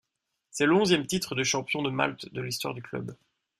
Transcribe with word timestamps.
C'est 0.49 0.65
le 0.65 0.73
onzième 0.73 1.05
titre 1.05 1.35
de 1.35 1.43
champion 1.43 1.83
de 1.83 1.91
Malte 1.91 2.33
de 2.33 2.41
l'histoire 2.41 2.73
du 2.73 2.81
club. 2.81 3.15